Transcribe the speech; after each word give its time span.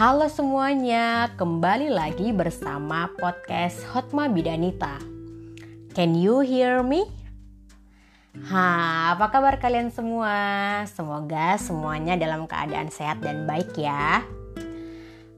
Halo 0.00 0.32
semuanya, 0.32 1.28
kembali 1.36 1.92
lagi 1.92 2.32
bersama 2.32 3.12
podcast 3.20 3.84
Hotma 3.92 4.32
Bidanita. 4.32 4.96
Can 5.92 6.16
you 6.16 6.40
hear 6.40 6.80
me? 6.80 7.04
Ha, 8.48 9.12
apa 9.12 9.28
kabar 9.28 9.60
kalian 9.60 9.92
semua? 9.92 10.32
Semoga 10.88 11.60
semuanya 11.60 12.16
dalam 12.16 12.48
keadaan 12.48 12.88
sehat 12.88 13.20
dan 13.20 13.44
baik 13.44 13.76
ya. 13.76 14.24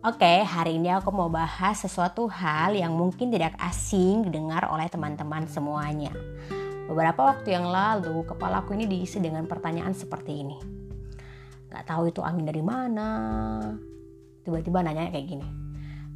Oke, 0.07 0.47
hari 0.47 0.79
ini 0.79 0.95
aku 0.95 1.11
mau 1.11 1.27
bahas 1.27 1.83
sesuatu 1.83 2.31
hal 2.31 2.79
yang 2.79 2.95
mungkin 2.95 3.35
tidak 3.35 3.59
asing 3.59 4.31
didengar 4.31 4.71
oleh 4.71 4.87
teman-teman 4.87 5.43
semuanya. 5.51 6.15
Beberapa 6.87 7.35
waktu 7.35 7.59
yang 7.59 7.67
lalu, 7.67 8.23
kepalaku 8.31 8.79
ini 8.79 8.87
diisi 8.87 9.19
dengan 9.19 9.43
pertanyaan 9.51 9.91
seperti 9.91 10.33
ini 10.39 10.83
nggak 11.73 11.89
tahu 11.89 12.13
itu 12.13 12.21
angin 12.21 12.45
dari 12.45 12.61
mana 12.61 13.09
tiba-tiba 14.43 14.83
nanya 14.83 15.11
kayak 15.11 15.27
gini 15.27 15.63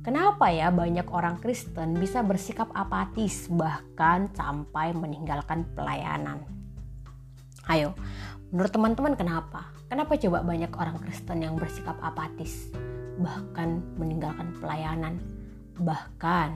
kenapa 0.06 0.54
ya 0.54 0.70
banyak 0.70 1.10
orang 1.10 1.42
Kristen 1.42 1.98
bisa 1.98 2.22
bersikap 2.22 2.70
apatis 2.70 3.50
bahkan 3.50 4.30
sampai 4.38 4.94
meninggalkan 4.94 5.66
pelayanan? 5.74 6.46
Ayo 7.66 7.98
menurut 8.54 8.70
teman-teman 8.70 9.18
kenapa? 9.18 9.66
Kenapa 9.90 10.14
coba 10.14 10.46
banyak 10.46 10.70
orang 10.78 11.02
Kristen 11.02 11.42
yang 11.42 11.58
bersikap 11.58 11.98
apatis 11.98 12.70
bahkan 13.18 13.82
meninggalkan 13.98 14.54
pelayanan? 14.62 15.18
Bahkan 15.82 16.48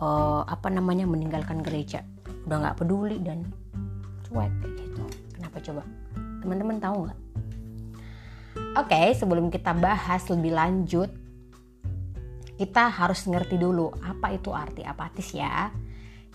uh, 0.00 0.48
apa 0.48 0.68
namanya 0.72 1.04
meninggalkan 1.04 1.60
gereja? 1.60 2.00
Udah 2.48 2.64
nggak 2.64 2.80
peduli 2.80 3.20
dan 3.20 3.44
cuek 4.24 4.52
gitu. 4.72 5.04
Kenapa 5.36 5.60
coba? 5.60 5.84
Teman-teman 6.40 6.80
tahu 6.80 6.96
nggak 7.04 7.23
Oke, 8.54 9.14
sebelum 9.14 9.50
kita 9.50 9.74
bahas 9.74 10.26
lebih 10.30 10.54
lanjut, 10.54 11.10
kita 12.54 12.86
harus 12.86 13.26
ngerti 13.26 13.58
dulu 13.58 13.90
apa 13.98 14.34
itu 14.34 14.54
arti 14.54 14.86
apatis 14.86 15.34
ya. 15.34 15.74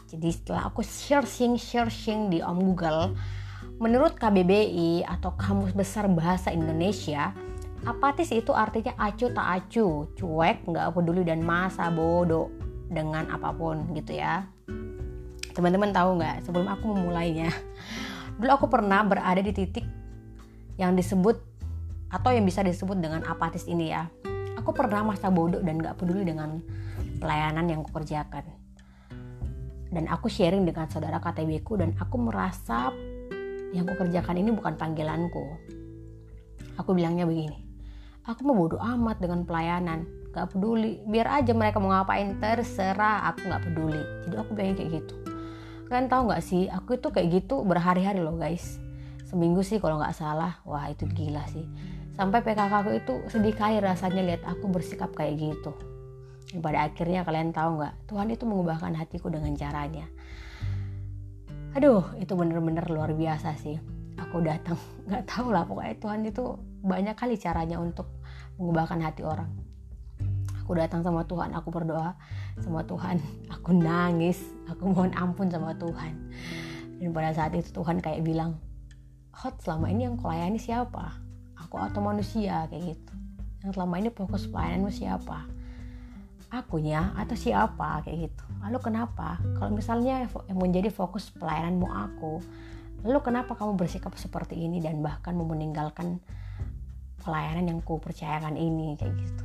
Jadi 0.09 0.29
setelah 0.33 0.67
aku 0.67 0.83
searching-searching 0.83 2.33
di 2.33 2.39
Om 2.43 2.59
Google, 2.59 3.15
menurut 3.79 4.19
KBBI 4.19 5.07
atau 5.07 5.31
Kamus 5.37 5.71
Besar 5.71 6.11
Bahasa 6.11 6.51
Indonesia, 6.51 7.31
apatis 7.87 8.33
itu 8.35 8.51
artinya 8.51 8.97
acu 8.99 9.31
tak 9.31 9.47
acu, 9.47 10.11
cuek, 10.17 10.67
nggak 10.67 10.91
peduli 10.91 11.23
dan 11.23 11.39
masa 11.39 11.87
bodoh 11.87 12.51
dengan 12.91 13.29
apa 13.31 13.53
pun 13.55 13.85
gitu 13.95 14.17
ya. 14.17 14.43
Teman-teman 15.55 15.95
tahu 15.95 16.19
nggak 16.19 16.43
sebelum 16.43 16.67
aku 16.67 16.83
memulainya, 16.97 17.53
dulu 18.41 18.49
aku 18.49 18.65
pernah 18.67 19.05
berada 19.05 19.39
di 19.39 19.53
titik 19.55 19.85
yang 20.75 20.95
disebut 20.95 21.49
atau 22.09 22.33
yang 22.33 22.45
bisa 22.45 22.65
disebut 22.65 22.97
dengan 22.97 23.21
apatis 23.25 23.69
ini 23.69 23.93
ya. 23.93 24.09
Aku 24.57 24.73
pernah 24.73 25.05
masa 25.05 25.29
bodoh 25.31 25.61
dan 25.61 25.79
gak 25.79 26.01
peduli 26.01 26.25
dengan 26.25 26.59
pelayanan 27.21 27.69
yang 27.69 27.81
kukerjakan. 27.85 28.43
Dan 29.89 30.05
aku 30.05 30.29
sharing 30.29 30.65
dengan 30.65 30.85
saudara 30.89 31.17
KTB 31.17 31.65
ku 31.65 31.73
dan 31.77 31.97
aku 31.97 32.17
merasa 32.21 32.93
yang 33.73 33.85
kukerjakan 33.85 34.37
ini 34.37 34.51
bukan 34.53 34.77
panggilanku. 34.77 35.45
Aku 36.77 36.93
bilangnya 36.93 37.25
begini, 37.25 37.59
aku 38.25 38.45
mau 38.45 38.55
bodoh 38.55 38.79
amat 38.79 39.19
dengan 39.21 39.45
pelayanan, 39.45 40.05
gak 40.33 40.53
peduli. 40.53 41.01
Biar 41.05 41.41
aja 41.41 41.51
mereka 41.53 41.81
mau 41.81 41.93
ngapain 41.93 42.37
terserah, 42.37 43.29
aku 43.33 43.49
gak 43.49 43.63
peduli. 43.69 44.01
Jadi 44.25 44.35
aku 44.37 44.51
bilang 44.53 44.77
kayak 44.77 44.91
gitu. 45.01 45.15
Kalian 45.89 46.05
tahu 46.05 46.21
gak 46.29 46.43
sih, 46.45 46.69
aku 46.69 47.01
itu 47.01 47.09
kayak 47.09 47.27
gitu 47.41 47.65
berhari-hari 47.65 48.21
loh 48.21 48.37
guys. 48.37 48.77
Seminggu 49.29 49.61
sih 49.61 49.77
kalau 49.77 50.01
nggak 50.01 50.17
salah, 50.17 50.57
wah 50.65 50.89
itu 50.89 51.05
gila 51.05 51.45
sih 51.53 51.69
sampai 52.19 52.43
PKK 52.43 52.73
aku 52.83 52.91
itu 52.99 53.13
sedih 53.31 53.55
kali 53.55 53.79
rasanya 53.79 54.19
lihat 54.19 54.43
aku 54.43 54.67
bersikap 54.67 55.15
kayak 55.15 55.39
gitu. 55.39 55.71
Dan 56.51 56.59
pada 56.59 56.91
akhirnya 56.91 57.23
kalian 57.23 57.55
tahu 57.55 57.79
nggak? 57.79 57.95
Tuhan 58.11 58.27
itu 58.35 58.43
mengubahkan 58.43 58.91
hatiku 58.91 59.31
dengan 59.31 59.55
caranya. 59.55 60.03
Aduh 61.79 62.03
itu 62.19 62.35
bener-bener 62.35 62.83
luar 62.91 63.15
biasa 63.15 63.55
sih. 63.55 63.79
Aku 64.19 64.43
datang 64.43 64.75
nggak 65.07 65.31
tahu 65.31 65.55
lah 65.55 65.63
pokoknya 65.63 65.95
Tuhan 65.95 66.19
itu 66.27 66.59
banyak 66.83 67.15
kali 67.15 67.39
caranya 67.39 67.79
untuk 67.79 68.11
mengubahkan 68.59 68.99
hati 68.99 69.23
orang. 69.23 69.47
Aku 70.59 70.75
datang 70.75 70.99
sama 70.99 71.23
Tuhan 71.23 71.55
aku 71.55 71.71
berdoa 71.71 72.19
sama 72.59 72.83
Tuhan. 72.83 73.15
Aku 73.55 73.71
nangis 73.71 74.43
aku 74.67 74.91
mohon 74.91 75.15
ampun 75.15 75.47
sama 75.47 75.71
Tuhan. 75.79 76.19
Dan 76.99 77.15
pada 77.15 77.31
saat 77.31 77.55
itu 77.55 77.71
Tuhan 77.71 78.03
kayak 78.03 78.27
bilang 78.27 78.59
hot 79.31 79.55
selama 79.63 79.87
ini 79.87 80.03
yang 80.03 80.19
kulayani 80.19 80.59
siapa 80.59 81.28
aku 81.59 81.75
atau 81.77 81.99
manusia 82.01 82.65
kayak 82.71 82.95
gitu. 82.95 83.13
Yang 83.63 83.71
selama 83.75 83.95
ini 83.99 84.09
fokus 84.09 84.47
pelayananmu 84.47 84.91
siapa? 84.91 85.45
Akunya 86.49 87.13
atau 87.13 87.35
siapa 87.37 88.01
kayak 88.07 88.31
gitu. 88.31 88.43
Lalu 88.63 88.79
kenapa? 88.81 89.37
Kalau 89.59 89.71
misalnya 89.75 90.25
yang 90.25 90.57
menjadi 90.57 90.89
fokus 90.89 91.29
pelayananmu 91.29 91.87
aku 91.87 92.41
lalu 92.99 93.19
kenapa 93.23 93.55
kamu 93.55 93.79
bersikap 93.79 94.11
seperti 94.19 94.59
ini 94.59 94.83
dan 94.83 94.99
bahkan 94.99 95.31
mau 95.31 95.47
meninggalkan 95.47 96.19
pelayanan 97.23 97.71
yang 97.71 97.79
ku 97.79 97.95
percayakan 97.99 98.59
ini 98.59 98.99
kayak 98.99 99.15
gitu? 99.15 99.43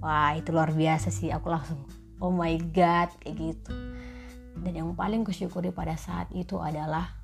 Wah 0.00 0.32
itu 0.38 0.54
luar 0.54 0.72
biasa 0.72 1.12
sih. 1.12 1.28
Aku 1.34 1.52
langsung 1.52 1.84
oh 2.22 2.32
my 2.32 2.56
god 2.72 3.12
kayak 3.20 3.36
gitu. 3.36 3.74
Dan 4.58 4.72
yang 4.74 4.90
paling 4.96 5.22
kusyukuri 5.22 5.70
pada 5.70 5.94
saat 5.94 6.30
itu 6.34 6.58
adalah 6.58 7.17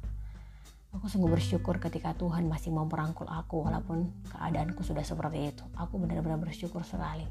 Aku 0.94 1.10
sungguh 1.10 1.26
bersyukur 1.26 1.82
ketika 1.82 2.14
Tuhan 2.14 2.46
masih 2.46 2.70
mau 2.70 2.86
merangkul 2.86 3.26
aku 3.26 3.66
walaupun 3.66 4.14
keadaanku 4.30 4.86
sudah 4.86 5.02
seperti 5.02 5.50
itu. 5.50 5.66
Aku 5.74 5.98
benar-benar 5.98 6.38
bersyukur 6.38 6.86
sekali. 6.86 7.26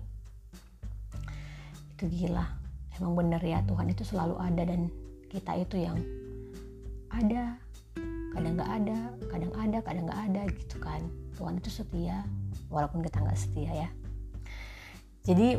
Itu 1.95 2.11
gila. 2.11 2.43
Emang 2.99 3.15
bener 3.15 3.39
ya 3.39 3.63
Tuhan 3.63 3.87
itu 3.87 4.03
selalu 4.03 4.35
ada 4.35 4.67
dan 4.67 4.91
kita 5.31 5.55
itu 5.55 5.79
yang 5.79 5.95
ada, 7.07 7.55
kadang 8.35 8.53
gak 8.59 8.71
ada, 8.83 8.99
kadang 9.31 9.53
ada, 9.55 9.77
kadang 9.79 10.05
gak 10.11 10.21
ada 10.27 10.41
gitu 10.59 10.77
kan. 10.83 11.01
Tuhan 11.39 11.55
itu 11.63 11.71
setia 11.71 12.19
walaupun 12.67 12.99
kita 12.99 13.23
gak 13.23 13.39
setia 13.39 13.87
ya. 13.87 13.89
Jadi 15.23 15.55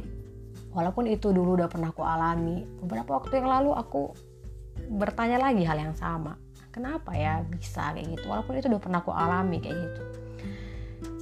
walaupun 0.76 1.08
itu 1.08 1.32
dulu 1.32 1.56
udah 1.56 1.72
pernah 1.72 1.88
aku 1.88 2.04
alami, 2.04 2.68
beberapa 2.84 3.16
waktu 3.16 3.40
yang 3.40 3.48
lalu 3.48 3.72
aku 3.72 4.12
bertanya 4.92 5.40
lagi 5.40 5.64
hal 5.64 5.80
yang 5.80 5.96
sama 5.96 6.43
kenapa 6.74 7.14
ya 7.14 7.46
bisa 7.46 7.94
kayak 7.94 8.18
gitu? 8.18 8.26
Walaupun 8.26 8.58
itu 8.58 8.66
udah 8.66 8.82
pernah 8.82 8.98
aku 8.98 9.14
alami 9.14 9.62
kayak 9.62 9.78
gitu. 9.78 10.02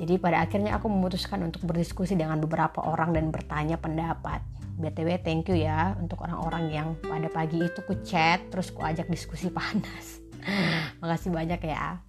Jadi 0.01 0.15
pada 0.17 0.41
akhirnya 0.41 0.81
aku 0.81 0.89
memutuskan 0.89 1.45
untuk 1.45 1.69
berdiskusi 1.69 2.17
dengan 2.17 2.41
beberapa 2.41 2.81
orang 2.81 3.13
dan 3.13 3.29
bertanya 3.29 3.77
pendapat. 3.77 4.41
Btw 4.81 5.21
thank 5.21 5.53
you 5.53 5.61
ya 5.61 5.93
untuk 6.01 6.25
orang-orang 6.25 6.73
yang 6.73 6.89
pada 7.05 7.29
pagi 7.29 7.61
itu 7.61 7.85
ku 7.85 8.01
chat 8.01 8.41
terus 8.49 8.73
ku 8.73 8.81
ajak 8.81 9.13
diskusi 9.13 9.53
panas. 9.53 10.25
Makasih 11.05 11.29
banyak 11.29 11.61
ya. 11.69 12.01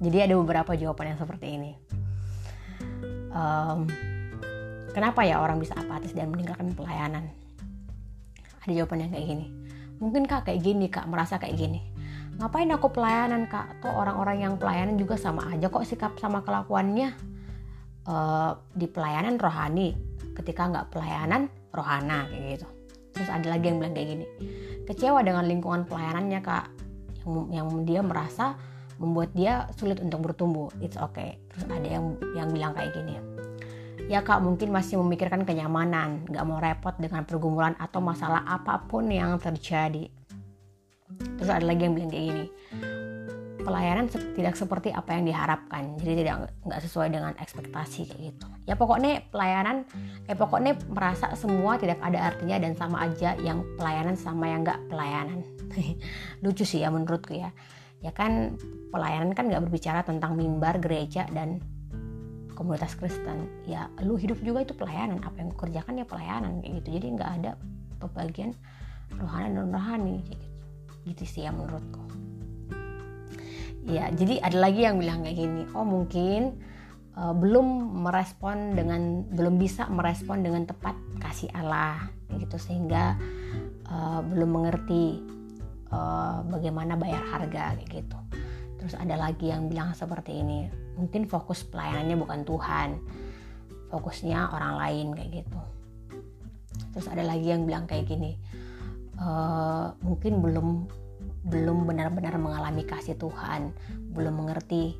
Jadi 0.00 0.30
ada 0.30 0.34
beberapa 0.38 0.78
jawaban 0.78 1.12
yang 1.12 1.20
seperti 1.20 1.46
ini. 1.58 1.72
Um, 3.34 3.90
kenapa 4.94 5.26
ya 5.26 5.42
orang 5.42 5.58
bisa 5.58 5.74
apatis 5.76 6.14
dan 6.14 6.30
meninggalkan 6.30 6.72
pelayanan? 6.72 7.28
Ada 8.64 8.72
jawaban 8.72 9.04
yang 9.04 9.10
kayak 9.12 9.26
gini. 9.26 9.46
Mungkin 10.00 10.24
kak 10.24 10.48
kayak 10.48 10.64
gini 10.64 10.86
kak 10.88 11.04
merasa 11.10 11.36
kayak 11.36 11.60
gini 11.60 11.89
ngapain 12.40 12.72
aku 12.72 12.88
pelayanan 12.88 13.44
kak? 13.46 13.78
Atau 13.78 13.92
orang-orang 13.92 14.48
yang 14.48 14.54
pelayanan 14.56 14.96
juga 14.96 15.20
sama 15.20 15.52
aja 15.52 15.68
kok 15.68 15.84
sikap 15.84 16.16
sama 16.16 16.40
kelakuannya. 16.40 17.12
Uh, 18.08 18.56
di 18.72 18.88
pelayanan 18.88 19.36
rohani 19.36 19.92
ketika 20.32 20.72
nggak 20.72 20.88
pelayanan 20.88 21.52
rohana 21.70 22.24
kayak 22.32 22.58
gitu. 22.58 22.68
Terus 23.12 23.28
ada 23.28 23.46
lagi 23.52 23.68
yang 23.68 23.76
bilang 23.76 23.92
kayak 23.92 24.08
gini 24.16 24.26
kecewa 24.88 25.20
dengan 25.20 25.44
lingkungan 25.44 25.84
pelayanannya 25.84 26.40
kak. 26.40 26.66
Yang 27.28 27.44
yang 27.52 27.68
dia 27.84 28.00
merasa 28.00 28.56
membuat 28.96 29.30
dia 29.36 29.68
sulit 29.76 30.00
untuk 30.00 30.24
bertumbuh. 30.24 30.72
It's 30.80 30.96
okay. 30.96 31.36
Terus 31.52 31.68
ada 31.68 31.86
yang 31.86 32.16
yang 32.32 32.48
bilang 32.48 32.72
kayak 32.72 32.96
gini 32.96 33.20
ya 34.10 34.26
kak 34.26 34.42
mungkin 34.42 34.74
masih 34.74 34.98
memikirkan 34.98 35.46
kenyamanan. 35.46 36.26
Nggak 36.26 36.44
mau 36.48 36.58
repot 36.58 36.96
dengan 36.98 37.22
pergumulan 37.22 37.78
atau 37.78 38.02
masalah 38.02 38.42
apa 38.42 38.82
pun 38.90 39.06
yang 39.06 39.38
terjadi 39.38 40.10
terus 41.38 41.50
ada 41.50 41.64
lagi 41.64 41.82
yang 41.88 41.94
bilang 41.96 42.10
kayak 42.12 42.24
gini 42.30 42.44
pelayanan 43.60 44.08
tidak 44.10 44.56
seperti 44.56 44.90
apa 44.90 45.14
yang 45.14 45.28
diharapkan. 45.28 45.94
Jadi 46.00 46.24
tidak 46.24 46.50
nggak 46.64 46.80
sesuai 46.80 47.08
dengan 47.12 47.32
ekspektasi 47.36 48.08
kayak 48.08 48.22
gitu. 48.32 48.46
Ya 48.66 48.74
pokoknya 48.74 49.28
pelayanan 49.28 49.84
eh 50.26 50.36
pokoknya 50.36 50.74
merasa 50.88 51.32
semua 51.36 51.76
tidak 51.76 52.00
ada 52.00 52.32
artinya 52.32 52.56
dan 52.58 52.72
sama 52.74 53.06
aja 53.06 53.36
yang 53.38 53.62
pelayanan 53.76 54.16
sama 54.16 54.48
yang 54.48 54.64
nggak 54.64 54.80
pelayanan. 54.88 55.44
Lucu 56.42 56.64
sih 56.64 56.82
ya 56.82 56.88
menurutku 56.90 57.36
ya. 57.36 57.52
Ya 58.00 58.10
kan 58.16 58.56
pelayanan 58.90 59.36
kan 59.36 59.46
nggak 59.46 59.62
berbicara 59.68 60.00
tentang 60.02 60.34
mimbar 60.34 60.80
gereja 60.80 61.28
dan 61.30 61.60
komunitas 62.56 62.96
Kristen. 62.96 63.48
Ya 63.68 63.92
lu 64.00 64.16
hidup 64.16 64.40
juga 64.40 64.64
itu 64.64 64.72
pelayanan. 64.72 65.20
Apa 65.20 65.36
yang 65.44 65.52
kerjakan 65.52 66.00
ya 66.00 66.06
pelayanan 66.08 66.64
kayak 66.64 66.72
gitu. 66.82 66.88
Jadi 66.96 67.06
nggak 67.20 67.30
ada 67.40 67.50
pembagian 68.00 68.56
rohani 69.20 69.52
dan 69.52 69.68
rohani 69.68 70.16
kayak 70.24 70.40
gitu 70.40 70.49
gitu 71.10 71.26
sih 71.26 71.42
ya 71.44 71.50
menurutku. 71.50 72.02
Ya 73.90 74.06
jadi 74.12 74.38
ada 74.44 74.58
lagi 74.60 74.86
yang 74.86 75.00
bilang 75.00 75.26
kayak 75.26 75.40
gini 75.40 75.62
oh 75.74 75.82
mungkin 75.82 76.60
uh, 77.16 77.34
belum 77.34 77.66
merespon 78.06 78.78
dengan 78.78 79.26
belum 79.32 79.58
bisa 79.58 79.88
merespon 79.90 80.44
dengan 80.46 80.68
tepat 80.68 80.94
kasih 81.18 81.50
Allah 81.56 82.06
gitu 82.38 82.56
sehingga 82.60 83.18
uh, 83.90 84.20
belum 84.22 84.50
mengerti 84.62 85.18
uh, 85.90 86.46
bagaimana 86.46 86.94
bayar 86.94 87.24
harga 87.26 87.74
gitu. 87.88 88.18
Terus 88.80 88.96
ada 88.96 89.16
lagi 89.18 89.52
yang 89.52 89.68
bilang 89.68 89.92
seperti 89.92 90.40
ini 90.40 90.70
mungkin 90.96 91.26
fokus 91.26 91.64
pelayanannya 91.64 92.16
bukan 92.16 92.40
Tuhan 92.44 92.90
fokusnya 93.90 94.54
orang 94.54 94.74
lain 94.78 95.06
kayak 95.18 95.30
gitu. 95.42 95.60
Terus 96.94 97.06
ada 97.10 97.22
lagi 97.26 97.50
yang 97.50 97.66
bilang 97.66 97.84
kayak 97.90 98.06
gini 98.06 98.38
uh, 99.20 99.94
mungkin 100.02 100.40
belum 100.40 100.68
belum 101.40 101.88
benar-benar 101.88 102.36
mengalami 102.36 102.84
kasih 102.84 103.16
Tuhan. 103.16 103.72
Belum 104.12 104.44
mengerti 104.44 104.96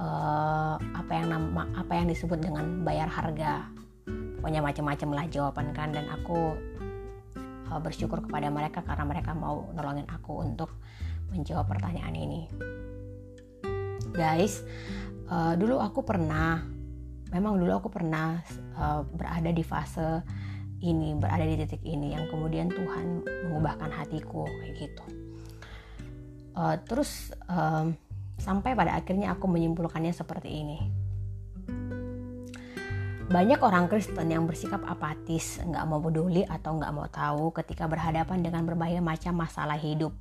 uh, 0.00 0.76
apa 0.76 1.12
yang 1.12 1.32
nama 1.32 1.68
apa 1.76 1.92
yang 1.96 2.08
disebut 2.08 2.40
dengan 2.40 2.82
bayar 2.82 3.08
harga. 3.08 3.68
Pokoknya 4.40 4.64
macam-macam 4.64 5.08
lah 5.14 5.26
jawaban 5.28 5.68
kan. 5.76 5.92
Dan 5.92 6.08
aku 6.08 6.56
uh, 7.68 7.80
bersyukur 7.80 8.24
kepada 8.24 8.48
mereka 8.48 8.80
karena 8.84 9.04
mereka 9.04 9.32
mau 9.36 9.68
nolongin 9.76 10.08
aku 10.08 10.44
untuk 10.44 10.72
menjawab 11.28 11.68
pertanyaan 11.68 12.16
ini. 12.16 12.42
Guys 14.12 14.64
uh, 15.28 15.54
dulu 15.54 15.78
aku 15.78 16.00
pernah 16.02 16.64
memang 17.28 17.60
dulu 17.60 17.72
aku 17.76 17.88
pernah 17.92 18.40
uh, 18.76 19.04
berada 19.04 19.52
di 19.52 19.60
fase 19.60 20.24
ini 20.78 21.14
berada 21.18 21.42
di 21.42 21.58
titik 21.58 21.82
ini 21.82 22.14
yang 22.14 22.30
kemudian 22.30 22.70
Tuhan 22.70 23.26
mengubahkan 23.50 23.90
hatiku 23.90 24.46
kayak 24.46 24.74
gitu. 24.78 25.04
Uh, 26.58 26.74
terus 26.86 27.30
um, 27.46 27.94
sampai 28.38 28.74
pada 28.74 28.94
akhirnya 28.98 29.34
aku 29.34 29.46
menyimpulkannya 29.50 30.14
seperti 30.14 30.50
ini. 30.50 30.78
Banyak 33.28 33.60
orang 33.60 33.92
Kristen 33.92 34.32
yang 34.32 34.48
bersikap 34.48 34.80
apatis, 34.88 35.60
nggak 35.60 35.84
mau 35.84 36.00
peduli 36.00 36.48
atau 36.48 36.80
nggak 36.80 36.92
mau 36.96 37.04
tahu 37.12 37.52
ketika 37.60 37.84
berhadapan 37.84 38.40
dengan 38.40 38.64
berbagai 38.64 39.04
macam 39.04 39.36
masalah 39.36 39.76
hidup. 39.76 40.16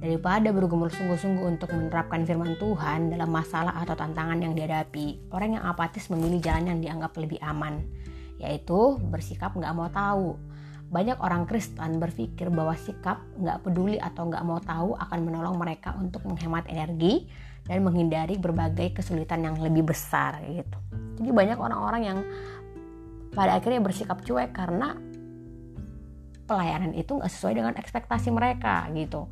Daripada 0.00 0.48
bergumul 0.48 0.88
sungguh-sungguh 0.88 1.44
untuk 1.44 1.76
menerapkan 1.76 2.24
firman 2.24 2.56
Tuhan 2.56 3.12
dalam 3.12 3.28
masalah 3.28 3.76
atau 3.76 3.92
tantangan 3.92 4.40
yang 4.40 4.56
dihadapi, 4.56 5.28
orang 5.36 5.60
yang 5.60 5.64
apatis 5.68 6.08
memilih 6.08 6.40
jalan 6.40 6.64
yang 6.72 6.80
dianggap 6.80 7.12
lebih 7.20 7.36
aman, 7.44 7.84
yaitu 8.38 8.98
bersikap 9.10 9.54
nggak 9.54 9.74
mau 9.74 9.88
tahu. 9.90 10.38
Banyak 10.90 11.18
orang 11.18 11.48
Kristen 11.48 11.98
berpikir 11.98 12.52
bahwa 12.54 12.76
sikap 12.78 13.24
nggak 13.40 13.66
peduli 13.66 13.98
atau 13.98 14.30
nggak 14.30 14.44
mau 14.46 14.60
tahu 14.62 14.94
akan 14.94 15.18
menolong 15.26 15.56
mereka 15.58 15.96
untuk 15.98 16.22
menghemat 16.28 16.68
energi 16.70 17.26
dan 17.64 17.80
menghindari 17.80 18.36
berbagai 18.36 19.00
kesulitan 19.00 19.42
yang 19.42 19.56
lebih 19.58 19.90
besar 19.90 20.38
gitu. 20.44 20.78
Jadi 21.18 21.30
banyak 21.30 21.58
orang-orang 21.58 22.02
yang 22.04 22.18
pada 23.34 23.58
akhirnya 23.58 23.82
bersikap 23.82 24.22
cuek 24.22 24.54
karena 24.54 24.94
pelayanan 26.44 26.92
itu 26.94 27.18
nggak 27.18 27.32
sesuai 27.32 27.54
dengan 27.56 27.74
ekspektasi 27.74 28.28
mereka 28.30 28.86
gitu 28.92 29.26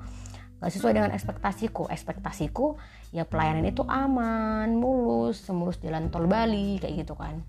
gak 0.63 0.71
sesuai 0.71 0.95
dengan 0.95 1.11
ekspektasiku 1.11 1.91
ekspektasiku 1.91 2.79
ya 3.11 3.27
pelayanan 3.27 3.67
itu 3.67 3.83
aman 3.83 4.71
mulus 4.79 5.43
semulus 5.43 5.83
jalan 5.83 6.07
tol 6.07 6.31
Bali 6.31 6.79
kayak 6.79 7.03
gitu 7.03 7.19
kan 7.19 7.43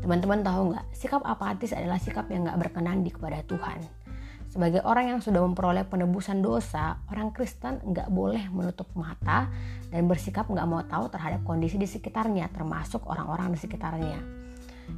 teman-teman 0.00 0.40
tahu 0.40 0.60
nggak 0.74 0.86
sikap 0.96 1.22
apatis 1.22 1.76
adalah 1.76 2.00
sikap 2.00 2.26
yang 2.32 2.48
nggak 2.48 2.58
berkenan 2.58 3.04
di 3.04 3.12
kepada 3.12 3.44
Tuhan 3.44 4.00
sebagai 4.50 4.82
orang 4.82 5.14
yang 5.14 5.20
sudah 5.22 5.46
memperoleh 5.46 5.86
penebusan 5.86 6.42
dosa, 6.42 6.98
orang 7.06 7.30
Kristen 7.30 7.78
nggak 7.86 8.10
boleh 8.10 8.50
menutup 8.50 8.90
mata 8.98 9.46
dan 9.94 10.10
bersikap 10.10 10.50
nggak 10.50 10.66
mau 10.66 10.82
tahu 10.82 11.06
terhadap 11.06 11.46
kondisi 11.46 11.78
di 11.78 11.86
sekitarnya, 11.86 12.50
termasuk 12.50 13.06
orang-orang 13.06 13.54
di 13.54 13.58
sekitarnya. 13.62 14.18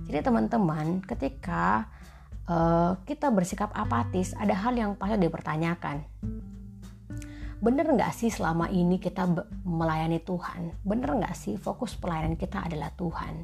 Jadi 0.09 0.25
teman-teman, 0.25 1.05
ketika 1.05 1.85
uh, 2.49 2.97
kita 3.05 3.29
bersikap 3.29 3.69
apatis, 3.77 4.33
ada 4.41 4.57
hal 4.57 4.73
yang 4.73 4.97
patut 4.97 5.21
dipertanyakan 5.21 6.01
bener 7.63 7.87
nggak 7.95 8.11
sih 8.11 8.27
selama 8.27 8.67
ini 8.75 8.99
kita 8.99 9.23
melayani 9.63 10.19
Tuhan? 10.19 10.83
Bener 10.83 11.15
nggak 11.15 11.31
sih 11.39 11.55
fokus 11.55 11.95
pelayanan 11.95 12.35
kita 12.35 12.67
adalah 12.67 12.91
Tuhan? 12.99 13.39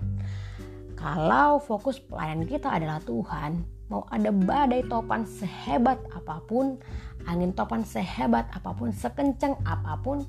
Kalau 0.98 1.62
fokus 1.62 2.02
pelayanan 2.02 2.42
kita 2.42 2.74
adalah 2.74 2.98
Tuhan, 3.06 3.62
mau 3.86 4.02
ada 4.10 4.34
badai 4.34 4.82
topan 4.90 5.22
sehebat 5.22 6.02
apa 6.10 6.42
pun, 6.42 6.74
angin 7.22 7.54
topan 7.54 7.86
sehebat 7.86 8.50
apa 8.50 8.74
pun, 8.74 8.90
sekencang 8.90 9.62
apa 9.62 9.94
pun, 10.02 10.26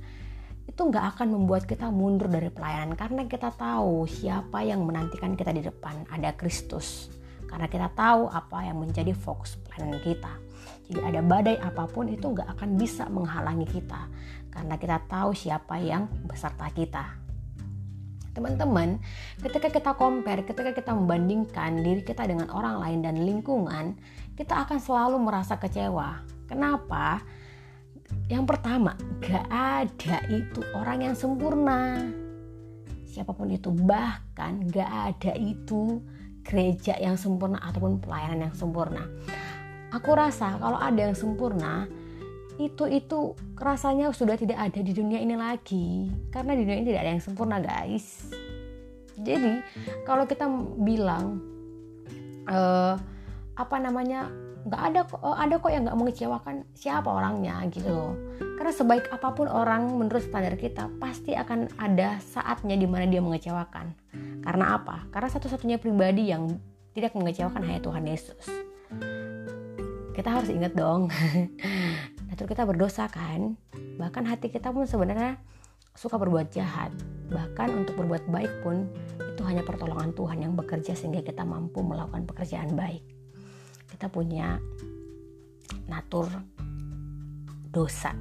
itu 0.70 0.78
nggak 0.78 1.18
akan 1.18 1.34
membuat 1.34 1.66
kita 1.66 1.90
mundur 1.90 2.30
dari 2.30 2.54
pelayanan. 2.54 2.94
Karena 2.94 3.26
kita 3.26 3.50
tahu 3.50 4.06
siapa 4.06 4.62
yang 4.62 4.86
menantikan 4.86 5.34
kita 5.34 5.50
di 5.50 5.66
depan 5.66 6.06
ada 6.14 6.38
Kristus. 6.38 7.10
Karena 7.50 7.66
kita 7.66 7.90
tahu 7.98 8.30
apa 8.30 8.62
yang 8.62 8.78
menjadi 8.78 9.18
fokus 9.18 9.58
pelayanan 9.66 9.98
kita. 10.06 10.38
Jadi 10.86 11.02
ada 11.02 11.22
badai 11.26 11.58
apa 11.58 11.90
pun 11.90 12.14
itu 12.14 12.30
nggak 12.30 12.46
akan 12.46 12.78
bisa 12.78 13.10
menghalangi 13.10 13.66
kita. 13.66 14.06
Karena 14.54 14.78
kita 14.78 15.02
tahu 15.10 15.34
siapa 15.34 15.82
yang 15.82 16.06
beserta 16.30 16.70
kita. 16.70 17.19
Teman-teman, 18.32 19.02
ketika 19.42 19.68
kita 19.70 19.92
compare, 19.98 20.46
ketika 20.46 20.72
kita 20.72 20.92
membandingkan 20.94 21.82
diri 21.82 22.02
kita 22.06 22.26
dengan 22.30 22.48
orang 22.54 22.80
lain 22.82 23.00
dan 23.02 23.16
lingkungan, 23.22 23.98
kita 24.38 24.66
akan 24.68 24.80
selalu 24.80 25.18
merasa 25.20 25.58
kecewa. 25.58 26.22
Kenapa? 26.46 27.22
Yang 28.30 28.46
pertama, 28.56 28.98
gak 29.22 29.46
ada 29.50 30.18
itu 30.30 30.62
orang 30.74 31.10
yang 31.10 31.16
sempurna. 31.18 32.10
Siapa 33.10 33.34
pun 33.34 33.50
itu, 33.50 33.74
bahkan 33.74 34.66
gak 34.70 34.90
ada 35.14 35.34
itu 35.38 36.02
gereja 36.46 36.98
yang 36.98 37.18
sempurna 37.18 37.62
ataupun 37.62 38.02
pelayanan 38.02 38.50
yang 38.50 38.56
sempurna 38.56 39.06
aku 39.90 40.14
rasa 40.14 40.58
kalau 40.62 40.78
ada 40.78 41.10
yang 41.10 41.18
sempurna 41.18 41.90
itu 42.60 42.84
itu 42.92 43.40
rasanya 43.56 44.12
sudah 44.12 44.36
tidak 44.36 44.60
ada 44.60 44.84
di 44.84 44.92
dunia 44.92 45.24
ini 45.24 45.40
lagi. 45.40 46.12
Karena 46.28 46.60
di 46.60 46.68
dunia 46.68 46.78
ini 46.84 46.88
tidak 46.92 47.02
ada 47.08 47.12
yang 47.16 47.24
sempurna 47.24 47.58
guys. 47.64 48.28
Jadi 49.16 49.64
kalau 50.04 50.28
kita 50.28 50.48
bilang 50.80 51.40
uh, 52.52 53.00
apa 53.56 53.76
namanya 53.80 54.28
nggak 54.68 54.82
ada 54.92 55.00
kok 55.08 55.20
oh, 55.24 55.36
ada 55.40 55.56
kok 55.56 55.72
yang 55.72 55.88
nggak 55.88 56.00
mengecewakan 56.00 56.56
siapa 56.76 57.08
orangnya 57.08 57.64
gitu 57.72 57.96
loh. 57.96 58.14
Karena 58.60 58.76
sebaik 58.76 59.08
apa 59.08 59.32
pun 59.32 59.48
orang 59.48 59.88
menurut 59.96 60.20
standar 60.20 60.60
kita 60.60 60.92
pasti 61.00 61.40
akan 61.40 61.72
ada 61.80 62.20
saatnya 62.20 62.76
di 62.76 62.84
mana 62.84 63.08
dia 63.08 63.24
mengecewakan. 63.24 63.96
Karena 64.44 64.76
apa? 64.76 65.08
Karena 65.16 65.32
satu-satunya 65.32 65.80
pribadi 65.80 66.28
yang 66.28 66.60
tidak 66.92 67.16
mengecewakan 67.16 67.64
hanya 67.64 67.80
Tuhan 67.80 68.04
Yesus. 68.04 68.44
Kita 70.12 70.36
harus 70.36 70.52
ingat 70.52 70.76
dong 70.76 71.08
natur 72.40 72.56
kita 72.56 72.64
berdosa 72.64 73.12
kan? 73.12 73.60
Bahkan 74.00 74.24
hati 74.24 74.48
kita 74.48 74.72
pun 74.72 74.88
sebenarnya 74.88 75.36
suka 75.92 76.16
berbuat 76.16 76.56
jahat. 76.56 76.88
Bahkan 77.28 77.68
untuk 77.76 78.00
berbuat 78.00 78.32
baik 78.32 78.64
pun 78.64 78.88
itu 79.20 79.44
hanya 79.44 79.60
pertolongan 79.68 80.16
Tuhan 80.16 80.48
yang 80.48 80.56
bekerja 80.56 80.96
sehingga 80.96 81.20
kita 81.20 81.44
mampu 81.44 81.84
melakukan 81.84 82.24
pekerjaan 82.24 82.80
baik. 82.80 83.04
Kita 83.92 84.08
punya 84.08 84.56
natur 85.92 86.32
dosa 87.76 88.16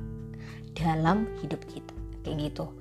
dalam 0.75 1.31
hidup 1.39 1.63
kita 1.71 1.95
kayak 2.27 2.51
gitu. 2.51 2.75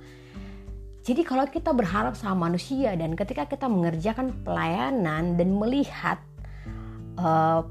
Jadi 1.06 1.22
kalau 1.22 1.46
kita 1.46 1.70
berharap 1.70 2.18
sama 2.18 2.50
manusia 2.50 2.98
dan 2.98 3.14
ketika 3.14 3.46
kita 3.46 3.70
mengerjakan 3.70 4.34
pelayanan 4.42 5.38
dan 5.38 5.54
melihat 5.54 6.18
uh, 7.22 7.62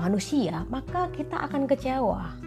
manusia, 0.00 0.64
maka 0.72 1.12
kita 1.12 1.36
akan 1.36 1.68
kecewa. 1.68 2.39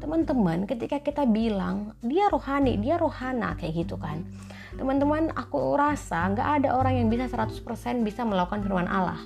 Teman-teman, 0.00 0.64
ketika 0.64 0.96
kita 0.96 1.28
bilang 1.28 1.92
dia 2.00 2.32
rohani, 2.32 2.80
dia 2.80 2.96
rohana 2.96 3.52
kayak 3.60 3.84
gitu 3.84 4.00
kan. 4.00 4.24
Teman-teman, 4.72 5.28
aku 5.36 5.76
rasa 5.76 6.24
nggak 6.32 6.48
ada 6.64 6.68
orang 6.72 7.04
yang 7.04 7.08
bisa 7.12 7.28
100% 7.28 7.60
bisa 8.00 8.24
melakukan 8.24 8.64
firman 8.64 8.88
Allah. 8.88 9.20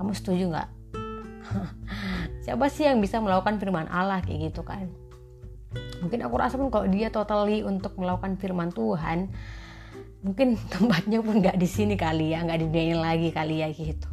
Kamu 0.00 0.16
setuju 0.16 0.48
nggak? 0.48 0.68
Siapa 2.48 2.66
sih 2.72 2.88
yang 2.88 3.04
bisa 3.04 3.20
melakukan 3.20 3.60
firman 3.60 3.84
Allah 3.92 4.24
kayak 4.24 4.48
gitu 4.48 4.64
kan? 4.64 4.88
Mungkin 6.00 6.24
aku 6.24 6.34
rasa 6.40 6.56
pun 6.56 6.72
kalau 6.72 6.88
dia 6.88 7.12
totally 7.12 7.60
untuk 7.60 7.92
melakukan 8.00 8.40
firman 8.40 8.72
Tuhan, 8.72 9.28
mungkin 10.24 10.56
tempatnya 10.72 11.20
pun 11.20 11.36
nggak 11.36 11.60
di 11.60 11.68
sini 11.68 12.00
kali 12.00 12.32
ya, 12.32 12.40
nggak 12.40 12.64
di 12.64 12.66
dunia 12.72 12.96
lagi 12.96 13.28
kali 13.28 13.60
ya 13.60 13.68
gitu. 13.68 14.08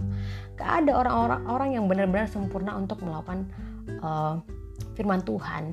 Gak 0.60 0.84
ada 0.84 0.92
orang-orang 1.00 1.42
orang 1.48 1.70
yang 1.72 1.86
benar-benar 1.88 2.28
sempurna 2.28 2.76
untuk 2.76 3.00
melakukan 3.00 3.48
uh, 4.04 4.44
firman 5.00 5.24
Tuhan. 5.24 5.72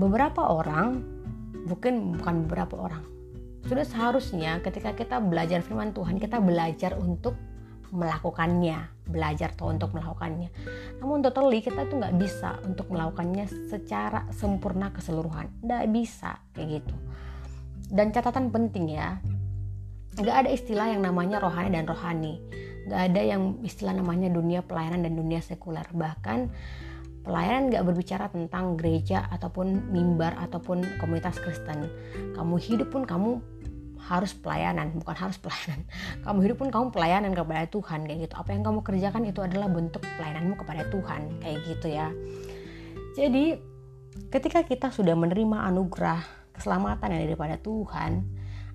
Beberapa 0.00 0.48
orang, 0.48 1.04
mungkin 1.68 2.16
bukan 2.16 2.48
beberapa 2.48 2.80
orang, 2.80 3.04
sudah 3.68 3.84
seharusnya 3.84 4.64
ketika 4.64 4.96
kita 4.96 5.20
belajar 5.20 5.60
firman 5.60 5.92
Tuhan, 5.92 6.16
kita 6.16 6.40
belajar 6.40 6.96
untuk 6.96 7.36
melakukannya, 7.92 9.04
belajar 9.06 9.52
tuh 9.52 9.70
untuk 9.70 9.92
melakukannya. 9.92 10.48
Namun 11.04 11.20
totally 11.20 11.60
kita 11.60 11.84
tuh 11.86 12.00
nggak 12.00 12.16
bisa 12.16 12.56
untuk 12.64 12.88
melakukannya 12.88 13.46
secara 13.68 14.26
sempurna 14.32 14.88
keseluruhan, 14.90 15.52
nggak 15.60 15.84
bisa 15.92 16.40
kayak 16.56 16.80
gitu. 16.80 16.96
Dan 17.92 18.10
catatan 18.10 18.48
penting 18.48 18.96
ya, 18.96 19.20
Gak 20.14 20.46
ada 20.46 20.50
istilah 20.54 20.94
yang 20.94 21.02
namanya 21.02 21.42
rohani 21.42 21.74
dan 21.74 21.90
rohani. 21.90 22.38
Gak 22.86 23.10
ada 23.10 23.18
yang 23.18 23.58
istilah 23.66 23.98
namanya 23.98 24.30
dunia 24.30 24.62
pelayanan 24.62 25.02
dan 25.02 25.18
dunia 25.18 25.42
sekuler. 25.42 25.82
Bahkan 25.90 26.54
pelayanan 27.24 27.72
gak 27.72 27.84
berbicara 27.88 28.28
tentang 28.28 28.76
gereja 28.76 29.24
ataupun 29.32 29.90
mimbar 29.90 30.36
ataupun 30.38 30.84
komunitas 31.00 31.40
Kristen. 31.40 31.88
Kamu 32.36 32.60
hidup 32.60 32.92
pun 32.92 33.08
kamu 33.08 33.40
harus 34.04 34.36
pelayanan, 34.36 34.92
bukan 35.00 35.16
harus 35.16 35.40
pelayanan. 35.40 35.80
Kamu 36.28 36.38
hidup 36.44 36.60
pun 36.60 36.68
kamu 36.68 36.92
pelayanan 36.92 37.32
kepada 37.32 37.64
Tuhan 37.72 38.04
kayak 38.04 38.28
gitu. 38.28 38.34
Apa 38.36 38.52
yang 38.52 38.60
kamu 38.60 38.84
kerjakan 38.84 39.22
itu 39.24 39.40
adalah 39.40 39.68
bentuk 39.72 40.04
pelayananmu 40.20 40.60
kepada 40.60 40.84
Tuhan 40.92 41.40
kayak 41.40 41.58
gitu 41.64 41.88
ya. 41.88 42.12
Jadi 43.16 43.56
ketika 44.28 44.60
kita 44.60 44.92
sudah 44.92 45.16
menerima 45.16 45.72
anugerah 45.72 46.20
keselamatan 46.52 47.16
yang 47.16 47.22
daripada 47.32 47.56
Tuhan, 47.56 48.28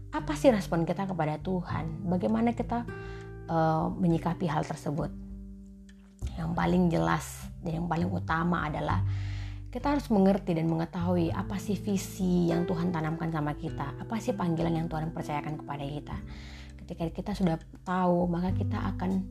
apa 0.10 0.34
sih 0.34 0.50
respon 0.50 0.90
kita 0.90 1.06
kepada 1.06 1.38
Tuhan? 1.38 2.10
Bagaimana 2.10 2.58
kita 2.58 2.82
uh, 3.46 3.94
menyikapi 3.94 4.50
hal 4.50 4.66
tersebut? 4.66 5.29
Yang 6.40 6.52
paling 6.56 6.84
jelas 6.88 7.26
dan 7.60 7.84
yang 7.84 7.88
paling 7.92 8.08
utama 8.08 8.72
adalah 8.72 9.04
kita 9.70 9.94
harus 9.94 10.08
mengerti 10.10 10.58
dan 10.58 10.66
mengetahui 10.66 11.30
apa 11.30 11.60
sih 11.62 11.78
visi 11.78 12.50
yang 12.50 12.66
Tuhan 12.66 12.90
tanamkan 12.90 13.30
sama 13.30 13.54
kita, 13.54 14.02
apa 14.02 14.18
sih 14.18 14.34
panggilan 14.34 14.74
yang 14.74 14.88
Tuhan 14.90 15.14
percayakan 15.14 15.62
kepada 15.62 15.86
kita. 15.86 16.18
Ketika 16.82 17.06
kita 17.14 17.32
sudah 17.38 17.60
tahu, 17.86 18.26
maka 18.26 18.50
kita 18.56 18.82
akan 18.96 19.22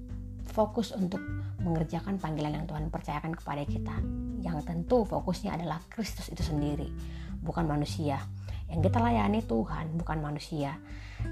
fokus 0.46 0.94
untuk 0.94 1.18
mengerjakan 1.58 2.22
panggilan 2.22 2.54
yang 2.54 2.66
Tuhan 2.70 2.86
percayakan 2.86 3.34
kepada 3.34 3.66
kita. 3.66 3.98
Yang 4.38 4.62
tentu 4.62 5.02
fokusnya 5.02 5.58
adalah 5.58 5.82
Kristus 5.90 6.30
itu 6.30 6.46
sendiri, 6.46 6.86
bukan 7.42 7.66
manusia. 7.66 8.22
Yang 8.70 8.92
kita 8.92 8.98
layani 9.02 9.42
Tuhan, 9.42 9.96
bukan 9.98 10.18
manusia. 10.22 10.78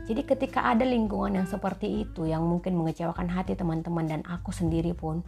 Jadi 0.09 0.27
ketika 0.27 0.67
ada 0.67 0.83
lingkungan 0.83 1.39
yang 1.39 1.47
seperti 1.47 2.03
itu 2.03 2.27
yang 2.27 2.43
mungkin 2.43 2.75
mengecewakan 2.75 3.31
hati 3.31 3.55
teman-teman 3.55 4.09
dan 4.11 4.21
aku 4.27 4.51
sendiri 4.51 4.97
pun 4.99 5.23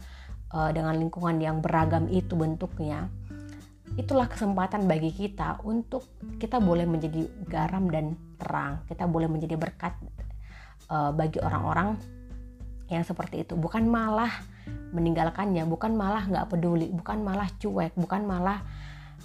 uh, 0.53 0.69
dengan 0.73 0.97
lingkungan 0.97 1.37
yang 1.41 1.61
beragam 1.61 2.09
itu 2.09 2.33
bentuknya, 2.33 3.09
itulah 3.97 4.29
kesempatan 4.29 4.85
bagi 4.85 5.11
kita 5.11 5.61
untuk 5.65 6.05
kita 6.37 6.61
boleh 6.61 6.85
menjadi 6.85 7.25
garam 7.49 7.89
dan 7.89 8.15
terang. 8.39 8.85
Kita 8.87 9.09
boleh 9.09 9.27
menjadi 9.27 9.55
berkat 9.59 9.97
uh, 10.89 11.11
bagi 11.11 11.41
orang-orang 11.41 11.97
yang 12.89 13.05
seperti 13.05 13.45
itu. 13.45 13.53
Bukan 13.53 13.85
malah 13.85 14.31
meninggalkannya 14.89 15.65
bukan 15.69 15.93
malah 15.93 16.25
nggak 16.25 16.49
peduli 16.49 16.89
bukan 16.89 17.21
malah 17.21 17.45
cuek 17.61 17.93
bukan 17.93 18.25
malah 18.25 18.65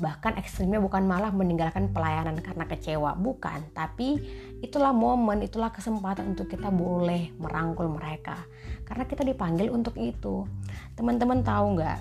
bahkan 0.02 0.34
ekstrimnya 0.34 0.82
bukan 0.82 1.06
malah 1.06 1.30
meninggalkan 1.30 1.94
pelayanan 1.94 2.42
karena 2.42 2.66
kecewa. 2.66 3.14
Bukan 3.14 3.70
tapi 3.70 4.18
itulah 4.58 4.90
momen 4.90 5.46
itulah 5.46 5.70
kesempatan 5.70 6.34
untuk 6.34 6.50
kita 6.50 6.66
boleh 6.66 7.30
merangkul 7.38 7.86
mereka 7.86 8.42
karena 8.84 9.04
kita 9.08 9.24
dipanggil 9.24 9.72
untuk 9.72 9.96
itu 9.96 10.44
teman-teman 10.94 11.40
tahu 11.40 11.80
nggak 11.80 11.98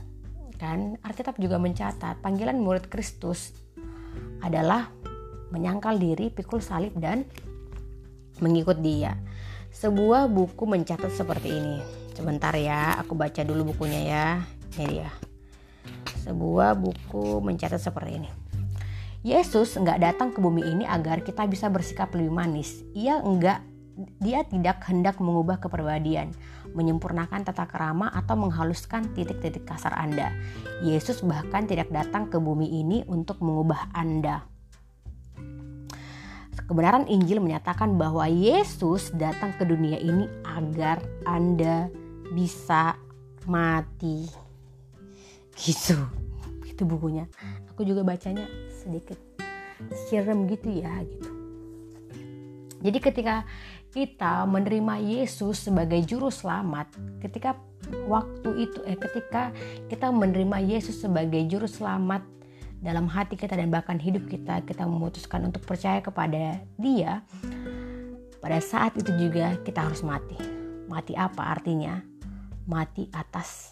kan 0.61 0.95
Alkitab 1.03 1.35
juga 1.41 1.59
mencatat 1.59 2.23
panggilan 2.23 2.55
murid 2.59 2.87
Kristus 2.87 3.51
adalah 4.43 4.91
menyangkal 5.53 6.01
diri, 6.01 6.33
pikul 6.33 6.59
salib 6.59 6.97
dan 6.97 7.23
mengikut 8.41 8.81
dia. 8.81 9.13
Sebuah 9.69 10.25
buku 10.29 10.65
mencatat 10.65 11.13
seperti 11.13 11.49
ini. 11.53 11.77
Sebentar 12.13 12.53
ya, 12.57 12.97
aku 12.97 13.13
baca 13.13 13.41
dulu 13.41 13.73
bukunya 13.73 14.01
ya. 14.01 14.27
Ini 14.77 14.85
dia. 14.89 15.09
Sebuah 16.25 16.77
buku 16.77 17.41
mencatat 17.41 17.81
seperti 17.81 18.11
ini. 18.21 18.29
Yesus 19.23 19.79
nggak 19.79 20.01
datang 20.03 20.29
ke 20.35 20.43
bumi 20.43 20.67
ini 20.67 20.83
agar 20.83 21.23
kita 21.23 21.47
bisa 21.47 21.71
bersikap 21.71 22.11
lebih 22.11 22.33
manis. 22.33 22.83
Ia 22.91 23.23
enggak 23.23 23.63
dia 23.95 24.41
tidak 24.45 24.81
hendak 24.89 25.21
mengubah 25.21 25.61
kepribadian, 25.61 26.33
menyempurnakan 26.73 27.45
tata 27.45 27.69
kerama 27.69 28.09
atau 28.09 28.33
menghaluskan 28.33 29.13
titik-titik 29.13 29.69
kasar 29.69 29.93
Anda. 29.93 30.33
Yesus 30.81 31.21
bahkan 31.21 31.69
tidak 31.69 31.93
datang 31.93 32.29
ke 32.29 32.41
bumi 32.41 32.81
ini 32.81 33.05
untuk 33.05 33.37
mengubah 33.39 33.93
Anda. 33.93 34.45
Kebenaran 36.63 37.11
Injil 37.11 37.43
menyatakan 37.43 37.99
bahwa 37.99 38.23
Yesus 38.25 39.11
datang 39.13 39.53
ke 39.59 39.67
dunia 39.67 39.99
ini 39.99 40.25
agar 40.47 41.03
Anda 41.27 41.91
bisa 42.31 42.97
mati. 43.45 44.25
Gitu. 45.53 45.97
Itu 46.65 46.87
bukunya. 46.87 47.29
Aku 47.69 47.85
juga 47.85 48.01
bacanya 48.01 48.47
sedikit 48.73 49.19
serem 50.09 50.47
gitu 50.49 50.71
ya 50.71 50.93
gitu. 51.03 51.29
Jadi 52.83 52.97
ketika 52.99 53.47
kita 53.93 54.49
menerima 54.49 54.97
Yesus 54.97 55.69
sebagai 55.69 56.01
juru 56.01 56.33
selamat 56.33 56.89
ketika 57.21 57.53
waktu 58.09 58.65
itu 58.65 58.81
eh 58.89 58.97
ketika 58.97 59.53
kita 59.85 60.09
menerima 60.09 60.57
Yesus 60.65 60.97
sebagai 60.97 61.45
juru 61.45 61.69
selamat 61.69 62.25
dalam 62.81 63.05
hati 63.05 63.37
kita 63.37 63.53
dan 63.53 63.69
bahkan 63.69 64.01
hidup 64.01 64.25
kita 64.25 64.65
kita 64.65 64.83
memutuskan 64.83 65.45
untuk 65.45 65.61
percaya 65.63 66.01
kepada 66.01 66.57
dia 66.75 67.21
pada 68.41 68.59
saat 68.59 68.97
itu 68.99 69.13
juga 69.15 69.55
kita 69.63 69.87
harus 69.87 70.03
mati. 70.03 70.35
Mati 70.91 71.15
apa 71.15 71.55
artinya? 71.55 71.95
Mati 72.67 73.07
atas 73.15 73.71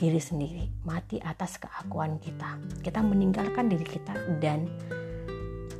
diri 0.00 0.18
sendiri 0.18 0.64
mati 0.88 1.20
atas 1.20 1.60
keakuan 1.60 2.16
kita. 2.16 2.56
Kita 2.80 3.04
meninggalkan 3.04 3.68
diri 3.68 3.84
kita 3.84 4.16
dan 4.40 4.64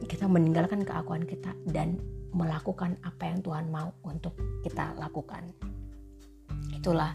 kita 0.05 0.29
meninggalkan 0.29 0.85
keakuan 0.85 1.25
kita 1.25 1.57
dan 1.73 1.97
melakukan 2.31 2.95
apa 3.03 3.23
yang 3.31 3.39
Tuhan 3.43 3.67
mau 3.71 3.91
untuk 4.07 4.35
kita 4.63 4.95
lakukan. 4.99 5.51
Itulah 6.75 7.15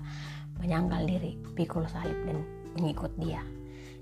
menyangkal 0.60 1.08
diri, 1.08 1.40
pikul 1.56 1.88
salib 1.88 2.16
dan 2.28 2.44
mengikut 2.76 3.12
dia. 3.20 3.44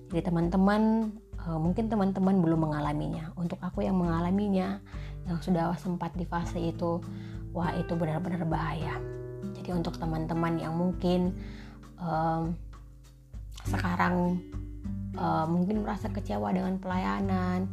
Jadi 0.10 0.30
teman-teman, 0.30 1.14
eh, 1.38 1.60
mungkin 1.60 1.90
teman-teman 1.90 2.42
belum 2.42 2.70
mengalaminya. 2.70 3.34
Untuk 3.38 3.58
aku 3.62 3.86
yang 3.86 3.98
mengalaminya, 3.98 4.82
yang 5.26 5.40
sudah 5.42 5.74
sempat 5.78 6.14
di 6.14 6.26
fase 6.26 6.60
itu, 6.62 7.02
wah 7.54 7.74
itu 7.78 7.94
benar-benar 7.94 8.46
bahaya. 8.46 8.98
Jadi 9.54 9.70
untuk 9.72 9.96
teman-teman 10.02 10.58
yang 10.58 10.74
mungkin 10.76 11.36
um, 12.02 12.58
sekarang 13.64 14.42
uh, 15.16 15.46
mungkin 15.48 15.86
merasa 15.86 16.10
kecewa 16.10 16.52
dengan 16.52 16.76
pelayanan, 16.82 17.70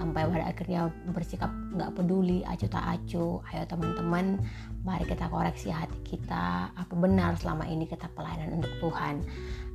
sampai 0.00 0.24
pada 0.24 0.48
akhirnya 0.48 0.88
bersikap 1.12 1.52
nggak 1.76 1.92
peduli 1.92 2.40
acu 2.48 2.64
tak 2.72 2.84
acu 2.96 3.44
ayo 3.52 3.68
teman-teman 3.68 4.40
mari 4.80 5.04
kita 5.04 5.28
koreksi 5.28 5.68
hati 5.68 6.00
kita. 6.04 6.72
Apa 6.72 6.94
benar 6.96 7.36
selama 7.36 7.68
ini 7.68 7.84
kita 7.84 8.08
pelayanan 8.16 8.60
untuk 8.60 8.72
Tuhan? 8.80 9.20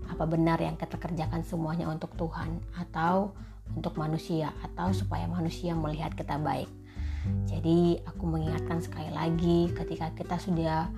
Apa 0.10 0.26
benar 0.26 0.58
yang 0.58 0.78
kita 0.78 0.98
kerjakan 0.98 1.46
semuanya 1.46 1.86
untuk 1.90 2.10
Tuhan? 2.18 2.58
Atau 2.78 3.38
untuk 3.78 3.94
manusia? 4.02 4.50
Atau 4.66 4.94
supaya 4.98 5.30
manusia 5.30 5.78
melihat 5.78 6.14
kita 6.18 6.42
baik? 6.42 6.70
Jadi 7.50 8.02
aku 8.06 8.30
mengingatkan 8.30 8.82
sekali 8.82 9.10
lagi 9.10 9.74
ketika 9.74 10.14
kita 10.14 10.38
sudah 10.38 10.90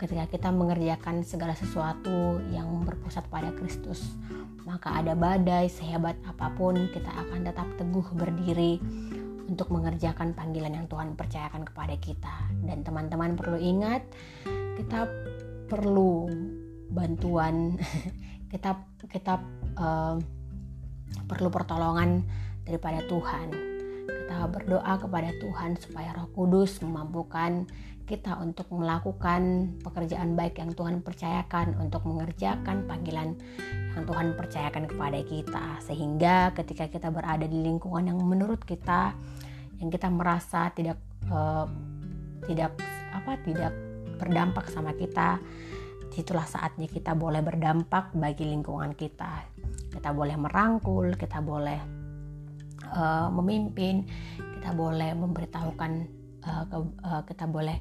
ketika 0.00 0.24
kita 0.32 0.48
mengerjakan 0.48 1.20
segala 1.20 1.52
sesuatu 1.52 2.40
yang 2.48 2.80
berpusat 2.88 3.28
pada 3.28 3.52
Kristus 3.52 4.16
maka 4.64 4.96
ada 4.96 5.12
badai 5.12 5.68
sehebat 5.68 6.16
apa 6.24 6.52
pun 6.56 6.88
kita 6.92 7.12
akan 7.12 7.44
tetap 7.44 7.68
teguh 7.76 8.06
berdiri 8.16 8.80
untuk 9.50 9.66
mengerjakan 9.74 10.30
panggilan 10.30 10.78
yang 10.78 10.86
Tuhan 10.86 11.18
percayakan 11.18 11.66
kepada 11.66 11.98
kita. 11.98 12.46
Dan 12.62 12.86
teman-teman 12.86 13.34
perlu 13.34 13.58
ingat 13.58 14.06
kita 14.78 15.10
perlu 15.66 16.30
bantuan 16.94 17.74
kita 18.52 18.78
kita 19.10 19.42
uh, 19.74 20.16
perlu 21.26 21.50
pertolongan 21.50 22.22
daripada 22.62 23.02
Tuhan 23.06 23.69
kita 24.30 24.46
berdoa 24.46 24.94
kepada 24.94 25.34
Tuhan 25.42 25.74
supaya 25.74 26.14
Roh 26.14 26.30
Kudus 26.30 26.78
memampukan 26.86 27.66
kita 28.06 28.38
untuk 28.38 28.70
melakukan 28.70 29.74
pekerjaan 29.82 30.38
baik 30.38 30.62
yang 30.62 30.70
Tuhan 30.70 31.02
percayakan 31.02 31.74
untuk 31.82 32.06
mengerjakan 32.06 32.86
panggilan 32.86 33.34
yang 33.90 34.06
Tuhan 34.06 34.38
percayakan 34.38 34.86
kepada 34.86 35.18
kita. 35.26 35.82
Sehingga 35.82 36.54
ketika 36.54 36.86
kita 36.86 37.10
berada 37.10 37.42
di 37.42 37.58
lingkungan 37.58 38.06
yang 38.06 38.22
menurut 38.22 38.62
kita 38.62 39.18
yang 39.82 39.90
kita 39.90 40.06
merasa 40.06 40.70
tidak 40.78 41.02
uh, 41.26 41.66
tidak 42.46 42.78
apa 43.10 43.34
tidak 43.42 43.74
berdampak 44.14 44.70
sama 44.70 44.94
kita 44.94 45.42
itulah 46.14 46.46
saatnya 46.46 46.86
kita 46.86 47.18
boleh 47.18 47.42
berdampak 47.42 48.14
bagi 48.14 48.46
lingkungan 48.46 48.94
kita. 48.94 49.42
Kita 49.90 50.14
boleh 50.14 50.38
merangkul 50.38 51.18
kita 51.18 51.42
boleh 51.42 51.99
uh, 52.92 53.28
memimpin 53.32 54.06
kita 54.60 54.76
boleh 54.76 55.16
memberitahukan 55.16 55.92
uh, 56.44 56.64
ke, 56.68 56.76
uh, 57.06 57.22
kita 57.24 57.44
boleh 57.48 57.78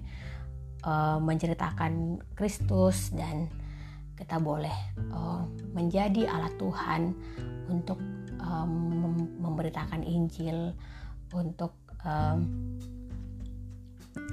uh, 0.87 1.19
menceritakan 1.19 2.23
Kristus 2.37 3.11
dan 3.11 3.51
kita 4.15 4.39
boleh 4.39 4.73
uh, 5.15 5.47
menjadi 5.71 6.27
alat 6.27 6.55
Tuhan 6.59 7.15
untuk 7.71 7.99
um, 8.43 9.15
memberitakan 9.39 10.03
Injil, 10.03 10.75
untuk 11.31 11.71
um, 12.03 12.43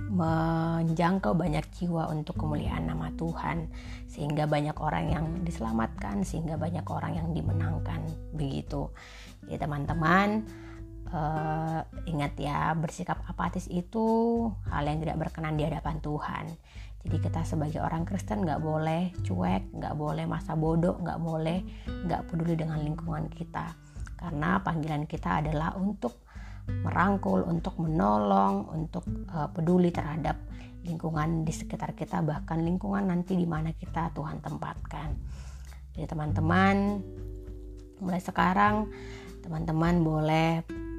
menjangkau 0.06 1.34
banyak 1.34 1.66
jiwa 1.74 2.10
untuk 2.10 2.38
kemuliaan 2.38 2.86
nama 2.86 3.10
Tuhan 3.18 3.66
sehingga 4.06 4.46
banyak 4.46 4.78
orang 4.78 5.10
yang 5.10 5.26
diselamatkan 5.42 6.22
sehingga 6.22 6.54
banyak 6.54 6.86
orang 6.86 7.18
yang 7.18 7.28
dimenangkan 7.34 8.06
begitu. 8.34 8.90
Jadi 9.46 9.66
teman-teman 9.66 10.46
uh, 11.10 11.80
ingat 12.06 12.38
ya 12.38 12.72
bersikap 12.78 13.22
apatis 13.26 13.66
itu 13.68 14.06
hal 14.70 14.84
yang 14.86 15.02
tidak 15.02 15.16
berkenan 15.26 15.58
di 15.58 15.66
hadapan 15.66 15.98
Tuhan 16.00 16.44
jadi 17.06 17.16
kita 17.22 17.40
sebagai 17.46 17.80
orang 17.82 18.02
Kristen 18.02 18.42
nggak 18.42 18.62
boleh 18.62 19.14
cuek 19.22 19.74
nggak 19.74 19.94
boleh 19.94 20.24
masa 20.26 20.58
bodoh 20.58 20.98
nggak 20.98 21.20
boleh 21.22 21.62
nggak 21.86 22.22
peduli 22.30 22.54
dengan 22.58 22.82
lingkungan 22.82 23.30
kita 23.30 23.74
karena 24.16 24.58
panggilan 24.64 25.04
kita 25.04 25.44
adalah 25.44 25.76
untuk 25.76 26.26
merangkul, 26.66 27.46
untuk 27.46 27.78
menolong, 27.78 28.66
untuk 28.74 29.06
uh, 29.30 29.46
peduli 29.50 29.94
terhadap 29.94 30.34
lingkungan 30.86 31.42
di 31.42 31.50
sekitar 31.50 31.98
kita 31.98 32.22
bahkan 32.22 32.62
lingkungan 32.62 33.10
nanti 33.10 33.34
di 33.34 33.46
mana 33.46 33.74
kita 33.74 34.14
Tuhan 34.14 34.38
tempatkan. 34.38 35.08
Jadi 35.94 36.06
teman-teman 36.06 37.02
mulai 37.98 38.20
sekarang 38.20 38.92
teman-teman 39.40 39.94
boleh 40.04 40.50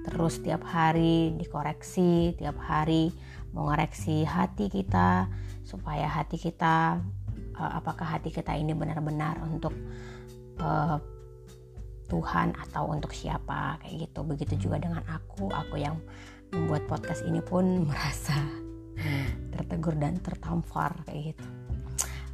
terus 0.08 0.40
tiap 0.40 0.64
hari 0.64 1.36
dikoreksi, 1.36 2.32
tiap 2.40 2.56
hari 2.64 3.12
mengoreksi 3.52 4.24
hati 4.24 4.72
kita 4.72 5.28
supaya 5.68 6.08
hati 6.08 6.40
kita 6.40 7.04
uh, 7.60 7.72
apakah 7.76 8.08
hati 8.08 8.32
kita 8.32 8.56
ini 8.56 8.72
benar-benar 8.72 9.44
untuk 9.44 9.76
uh, 10.64 10.96
Tuhan 12.08 12.56
atau 12.56 12.88
untuk 12.88 13.12
siapa 13.12 13.84
kayak 13.84 14.08
gitu. 14.08 14.24
Begitu 14.24 14.54
juga 14.68 14.80
dengan 14.80 15.04
aku, 15.12 15.52
aku 15.52 15.76
yang 15.76 16.00
membuat 16.56 16.88
podcast 16.88 17.28
ini 17.28 17.44
pun 17.44 17.68
merasa 17.92 18.40
tertegur 19.52 20.00
dan 20.00 20.16
tertampar 20.24 20.96
kayak 21.04 21.36
gitu. 21.36 21.46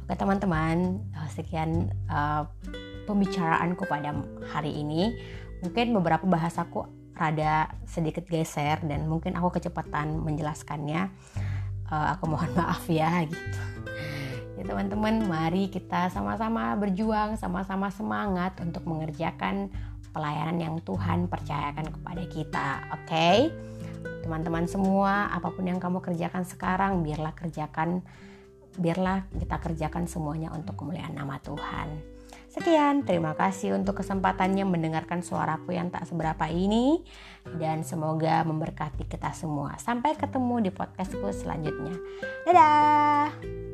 Oke 0.04 0.14
teman-teman, 0.20 1.00
eh, 1.16 1.28
sekian 1.32 1.88
uh, 2.12 2.44
pembicaraanku 3.08 3.88
pada 3.88 4.12
hari 4.52 4.78
ini. 4.78 5.16
Mungkin 5.64 5.96
beberapa 5.96 6.28
bahasaku 6.28 7.03
rada 7.14 7.70
sedikit 7.86 8.26
geser 8.26 8.82
dan 8.82 9.06
mungkin 9.06 9.38
aku 9.38 9.58
kecepatan 9.58 10.20
menjelaskannya. 10.22 11.10
Uh, 11.88 12.06
aku 12.16 12.26
mohon 12.26 12.50
maaf 12.58 12.84
ya 12.90 13.22
gitu. 13.26 13.60
Ya 14.54 14.62
teman-teman, 14.62 15.26
mari 15.26 15.66
kita 15.66 16.10
sama-sama 16.14 16.78
berjuang, 16.78 17.34
sama-sama 17.34 17.90
semangat 17.90 18.54
untuk 18.62 18.86
mengerjakan 18.86 19.66
pelayanan 20.14 20.62
yang 20.62 20.74
Tuhan 20.78 21.26
percayakan 21.26 21.90
kepada 21.90 22.22
kita. 22.30 22.68
Oke? 22.94 23.10
Okay? 23.10 23.38
Teman-teman 24.22 24.70
semua, 24.70 25.26
apa 25.34 25.50
pun 25.50 25.66
yang 25.66 25.82
kamu 25.82 25.98
kerjakan 25.98 26.46
sekarang, 26.46 27.02
biarlah 27.02 27.34
kerjakan 27.34 28.00
biarlah 28.74 29.26
kita 29.30 29.56
kerjakan 29.62 30.10
semuanya 30.10 30.50
untuk 30.50 30.74
kemuliaan 30.74 31.14
nama 31.14 31.38
Tuhan. 31.38 32.13
Sekian, 32.54 33.02
terima 33.02 33.34
kasih 33.34 33.74
untuk 33.74 33.98
kesempatannya 33.98 34.62
mendengarkan 34.62 35.26
suaraku 35.26 35.74
yang 35.74 35.90
tak 35.90 36.06
seberapa 36.06 36.46
ini 36.46 37.02
dan 37.58 37.82
semoga 37.82 38.46
memberkati 38.46 39.10
kita 39.10 39.34
semua. 39.34 39.74
Sampai 39.82 40.14
ketemu 40.14 40.62
di 40.62 40.70
podcastku 40.70 41.34
selanjutnya. 41.34 41.98
Dadah. 42.46 43.73